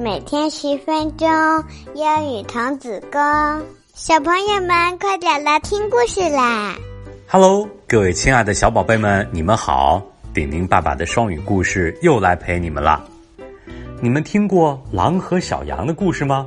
[0.00, 1.28] 每天十分钟
[1.96, 3.20] 英语童子功，
[3.94, 6.76] 小朋友们快点来听故事啦
[7.26, 10.00] ！Hello，各位亲爱的小宝贝们，你们好！
[10.32, 13.04] 顶顶爸爸的双语故事又来陪你们了。
[14.00, 16.46] 你们听过狼和小羊的故事吗？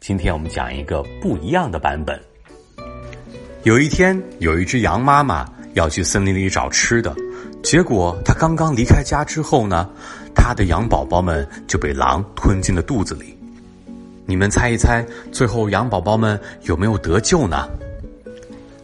[0.00, 2.18] 今天我们讲一个不一样的版本。
[3.64, 7.14] 有一天，有一只羊妈妈要去森林里找吃的，
[7.62, 9.88] 结果他刚刚离开家之后呢，
[10.34, 13.38] 他的羊宝宝们就被狼吞进了肚子里。
[14.26, 17.68] 你们猜一猜，最后羊宝宝们有没有得救呢？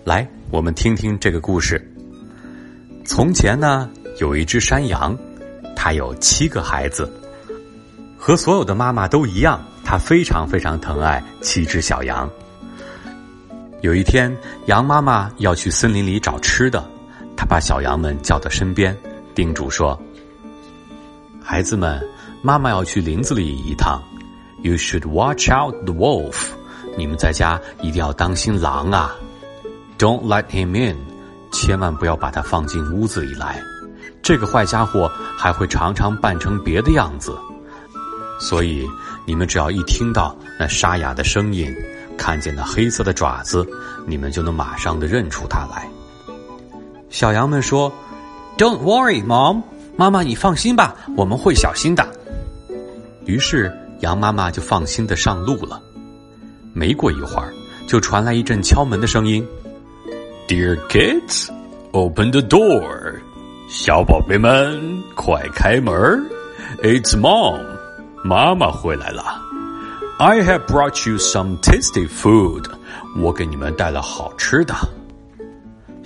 [0.05, 1.81] 来，我们听听这个故事。
[3.05, 5.17] 从前呢，有一只山羊，
[5.75, 7.11] 它有七个孩子。
[8.17, 12.29] 和所有的妈妈都一样，它非常非常疼爱七只小羊。
[13.81, 14.35] 有一天，
[14.67, 16.85] 羊妈妈要去森林里找吃的，
[17.39, 18.99] 他把小羊们叫到身边，
[19.33, 19.97] 叮嘱说
[21.41, 22.05] ：“孩子们，
[22.43, 24.03] 妈妈要去林子里一趟
[24.63, 26.49] ，You should watch out the wolf。
[26.97, 29.15] 你们在家一定要当心狼啊
[30.01, 30.97] ！Don't let him in，
[31.53, 33.63] 千万不要把他放进屋子里来。
[34.21, 37.39] 这个坏家伙还会常常扮成别的样子。”
[38.41, 38.85] 所以，
[39.25, 41.73] 你们只要一听到那沙哑的声音，
[42.17, 43.65] 看见那黑色的爪子，
[44.09, 45.89] 你们就能马上的认出它来。
[47.11, 47.93] 小羊们说
[48.57, 49.63] ：“Don't worry, Mom，
[49.97, 52.07] 妈妈你放心吧，我们会小心的。”
[53.27, 55.81] 于是，羊妈妈就放心的上路了。
[56.73, 57.53] 没过一会儿，
[57.87, 59.47] 就传来一阵敲门的声音
[60.47, 61.49] ：“Dear kids,
[61.93, 63.15] open the door，
[63.69, 65.95] 小宝贝们快开门
[66.83, 67.61] ，It's Mom。”
[68.25, 69.23] 妈妈回来了
[70.19, 72.65] ，I have brought you some tasty food。
[73.17, 74.75] 我给你们带了好吃的。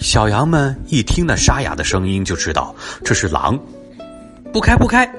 [0.02, 3.58] 小羊们一听那沙哑的声音，就知道这是狼。
[4.52, 5.10] 不开不开！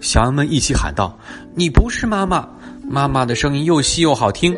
[0.00, 1.16] 小羊们一起喊道
[1.54, 2.48] ：“你不是妈妈，
[2.82, 4.56] 妈妈的声音又细又好听。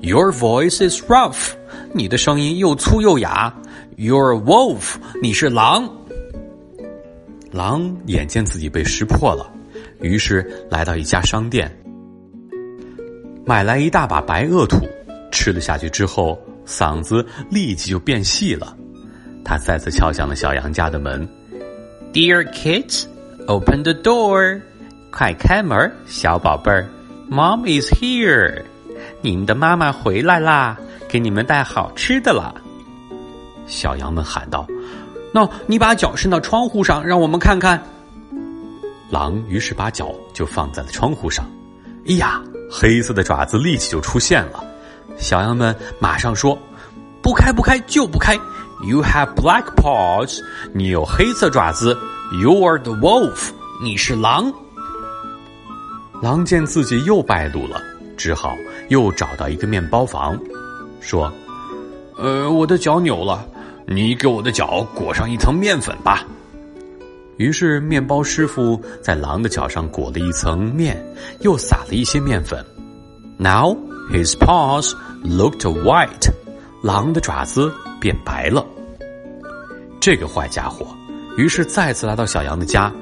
[0.00, 1.52] Your voice is rough。
[1.92, 3.54] 你的声音又粗又哑。
[3.96, 4.96] You're wolf。
[5.22, 5.88] 你是狼。
[7.50, 9.50] 狼眼见自己被识破了。
[10.00, 11.74] 于是来到一家商店，
[13.44, 14.86] 买来一大把白垩土，
[15.32, 18.76] 吃了下去之后，嗓子立即就变细了。
[19.44, 21.26] 他再次敲响了小羊家的门
[22.12, 23.06] ：“Dear kids,
[23.46, 24.60] open the door，
[25.10, 26.88] 快开门，小宝贝儿
[27.30, 28.62] ，Mom is here，
[29.20, 30.76] 你们的妈妈回来啦，
[31.08, 32.54] 给你们带好吃的了。”
[33.66, 34.66] 小羊们喊道
[35.32, 37.82] ：“那你把脚伸到窗户上，让我们看看。”
[39.10, 41.50] 狼于是把脚就放在了窗户上，
[42.06, 44.62] 哎呀，黑色的爪子立即就出现了。
[45.16, 46.58] 小羊们马上说
[47.22, 48.38] ：“不开不开就不开
[48.82, 50.40] ！You have black paws，
[50.72, 51.96] 你有黑色爪子。
[52.40, 53.50] You are the wolf，
[53.82, 54.52] 你是狼。”
[56.22, 57.80] 狼见自己又败露了，
[58.16, 58.56] 只好
[58.88, 60.38] 又找到一个面包房，
[61.00, 61.32] 说
[62.18, 63.46] ：“呃，我的脚扭了，
[63.86, 66.26] 你给我的脚裹上一层面粉吧。”
[67.38, 71.00] 于是，面包师傅在狼的脚上裹了一层面，
[71.40, 72.64] 又撒了一些面粉。
[73.36, 73.76] Now
[74.10, 76.32] his paws looked white，
[76.82, 78.64] 狼的爪子变白了。
[80.00, 80.86] 这个坏家伙，
[81.36, 82.92] 于是再次来到小羊的家，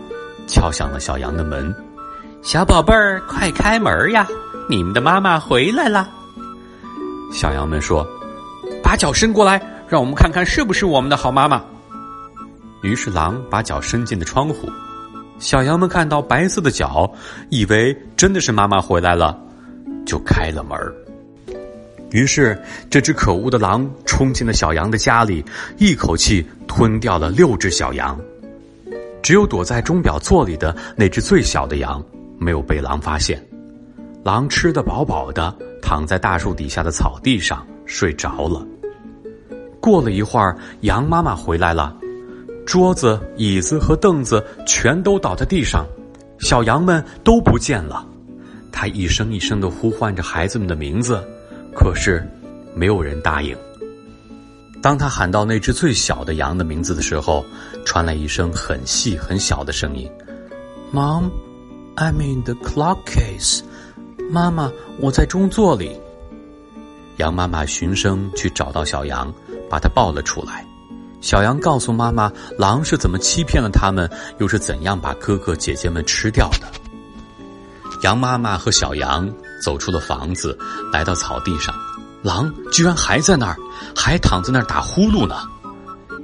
[0.46, 1.74] 敲响了小羊的门。
[2.42, 4.26] 小宝贝儿，快开门呀！
[4.68, 6.08] 你们的妈妈回来了。
[7.32, 8.06] 小羊们说
[8.82, 11.62] ：“把脚伸过来，让我们看看是不是我们的好妈妈。”
[12.82, 14.68] 于是狼把脚伸进了窗户，
[15.38, 17.10] 小羊们看到白色的脚，
[17.50, 19.38] 以为真的是妈妈回来了，
[20.06, 20.94] 就开了门儿
[22.10, 22.56] 于是
[22.88, 25.44] 这只可恶的狼冲进了小羊的家里，
[25.76, 28.18] 一口气吞掉了六只小羊，
[29.22, 32.02] 只有躲在钟表座里的那只最小的羊
[32.38, 33.44] 没有被狼发现。
[34.24, 38.66] 狼吃得饱饱的，躺在大树底下的草地上睡着了。
[39.80, 41.96] 过了一会儿，羊妈妈回来了。
[42.66, 45.86] 桌子、椅子和凳子全都倒在地上，
[46.38, 48.04] 小羊们都不见了。
[48.72, 51.24] 他一声一声的呼唤着孩子们的名字，
[51.76, 52.26] 可是
[52.74, 53.54] 没有人答应。
[54.82, 57.44] 当他喊到那只最小的羊的名字的时候，
[57.84, 60.10] 传来一声很细很小的声音
[60.92, 61.30] ：“Mom,
[61.96, 63.60] I'm in the clock case。”
[64.30, 66.00] 妈妈，我在钟座里。
[67.18, 69.32] 羊妈妈循声去找到小羊，
[69.70, 70.66] 把它抱了出来。
[71.20, 74.08] 小羊告诉妈妈，狼是怎么欺骗了他们，
[74.38, 76.70] 又是怎样把哥哥姐姐们吃掉的。
[78.02, 79.32] 羊妈妈和小羊
[79.62, 80.56] 走出了房子，
[80.92, 81.74] 来到草地上，
[82.22, 83.56] 狼居然还在那儿，
[83.94, 85.36] 还躺在那儿打呼噜呢。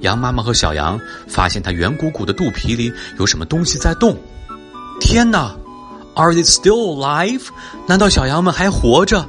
[0.01, 0.99] 羊妈妈和小羊
[1.29, 4.17] 发现它圆鼓鼓的肚皮里有什么东西在动。
[5.01, 5.55] 天哪
[6.15, 7.43] ！Are they still alive？
[7.87, 9.25] 难道小羊们还活着？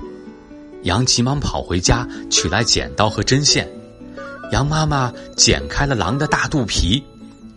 [0.81, 3.69] 羊急忙跑回家，取来剪刀和针线。
[4.51, 7.03] 羊妈妈剪开了狼的大肚皮，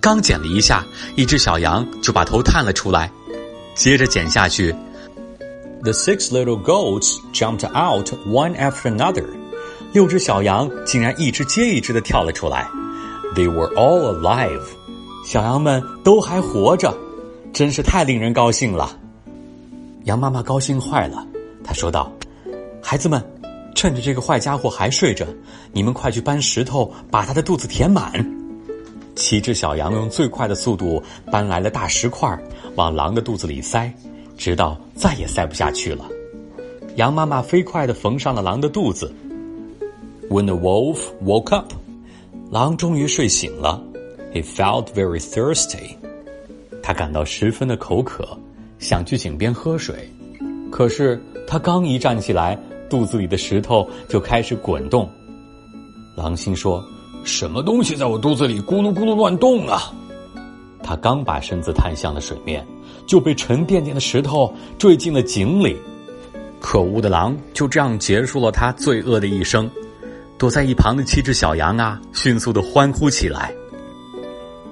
[0.01, 0.85] 刚剪了一下，
[1.17, 3.11] 一只小羊就把头探了出来。
[3.75, 4.75] 接着剪下去
[5.87, 9.25] ，The six little goats jumped out one after another。
[9.93, 12.69] 六只小羊竟然一只接一只的跳了出来。
[13.37, 14.65] They were all alive。
[15.25, 16.93] 小羊们都还活着，
[17.53, 18.99] 真是太令人高兴了。
[20.06, 21.25] 羊妈妈高兴坏了，
[21.62, 22.11] 她说道
[22.83, 23.25] ：“孩子们，
[23.77, 25.25] 趁着这个坏家伙还睡着，
[25.73, 28.12] 你们快去搬石头，把他的肚子填满。”
[29.15, 31.00] 七只小羊用最快的速度
[31.31, 32.37] 搬来了大石块，
[32.75, 33.88] 往狼的肚子里塞，
[34.37, 36.06] 直到再也塞不下去了。
[36.97, 39.12] 羊妈妈飞快地缝上了狼的肚子。
[40.29, 41.73] When the wolf woke up，
[42.50, 43.83] 狼终于睡醒了。
[44.33, 45.97] He felt very thirsty。
[46.83, 48.38] 他感到十分的口渴。
[48.79, 50.06] 想去井边喝水，
[50.71, 52.59] 可是他刚一站起来，
[52.91, 55.09] 肚子里的石头就开始滚动。
[56.15, 56.85] 狼心说
[57.25, 59.91] ：“什么东西在我肚子里咕噜咕噜乱动啊？”
[60.85, 62.62] 他刚把身子探向了水面，
[63.06, 65.76] 就被沉甸甸的石头坠进了井里。
[66.61, 69.70] 可恶的狼就这样结束了他罪恶的一生。
[70.38, 73.55] 躲在一旁的七只小羊啊，迅速的欢呼起来。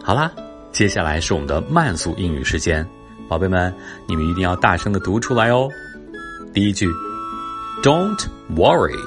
[0.03, 0.31] 好啦，
[0.73, 2.87] 接下来是我们的慢速英语时间。
[3.29, 3.75] 宝贝们，
[4.07, 5.67] 你们一定要大声的读出来哦。
[6.53, 6.87] 第一句
[7.83, 9.01] ，Don't worry，Don't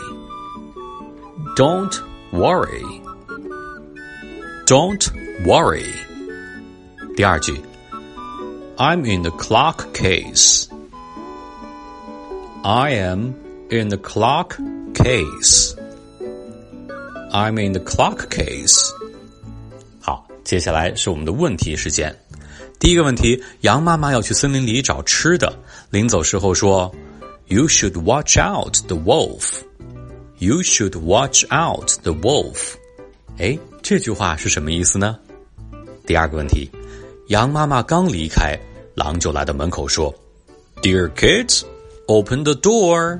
[2.33, 5.07] worry，Don't
[5.45, 5.85] worry。
[7.15, 7.61] 第二句
[8.76, 10.68] ，I'm in the clock case，I
[12.94, 13.34] am
[13.70, 14.56] in the clock
[14.94, 15.76] case，I'm
[17.58, 18.92] in the clock case。
[20.00, 22.16] 好，接下来是我们的问题时间。
[22.78, 25.56] 第一个问题，羊妈妈要去森林里找吃的，
[25.90, 26.92] 临走时候说：“
[27.46, 29.62] You should watch out the wolf.
[30.38, 32.74] You should watch out the wolf.”
[33.38, 35.16] 哎，这句话是什么意思呢？
[36.04, 36.68] 第二个问题，
[37.27, 38.57] 羊妈妈刚离开，
[38.95, 40.13] 狼就来到门口说
[40.81, 41.63] ：“Dear kids,
[42.05, 43.19] open the door.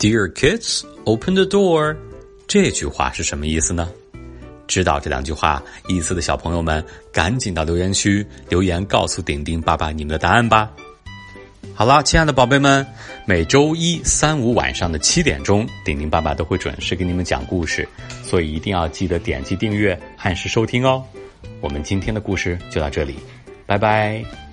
[0.00, 1.96] Dear kids, open the door.”
[2.48, 3.88] 这句话是什么意思呢？
[4.66, 10.72] 知道这两句话意思的小朋友们，赶紧到留言区留言，告诉顶顶爸爸你们的答案吧。
[11.72, 12.84] 好了，亲爱的宝贝们，
[13.26, 17.88] 每周一、三、五晚上的七点钟，顶顶爸爸都会准时给你们讲故事，
[18.24, 21.04] 所以一定要记得点击订阅，按时收听哦。
[21.60, 23.16] 我们今天的故事就到这里，
[23.66, 24.43] 拜拜。